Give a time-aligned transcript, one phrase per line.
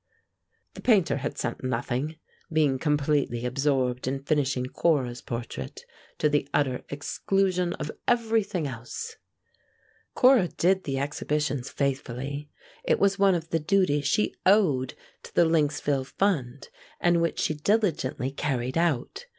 [0.73, 2.15] The Painter had sent nothing,
[2.51, 5.85] being completely absorbed in finishing Cora's portrait,
[6.17, 9.17] to the utter exclusion of everything else.
[10.15, 12.49] Cora did the exhibitions faithfully.
[12.83, 17.53] It was one of the duties she owed to the Lynxville fund, and which she
[17.53, 19.27] diligently carried out.